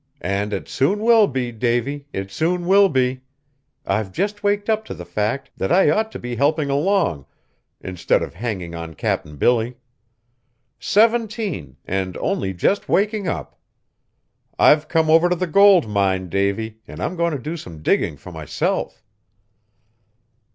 [0.25, 3.21] And it soon will be, Davy; it soon will be.
[3.85, 7.27] I've just waked up to the fact that I ought to be helping along,
[7.79, 9.77] instead of hanging on Cap'n Billy.
[10.79, 13.59] Seventeen, and only just waking up!
[14.57, 18.17] I've come over to the gold mine, Davy, and I'm going to do some digging
[18.17, 19.03] for myself."